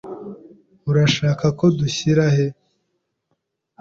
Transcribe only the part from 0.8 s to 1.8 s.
Urashaka ko